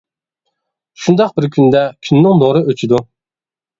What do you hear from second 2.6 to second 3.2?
ئۆچىدۇ.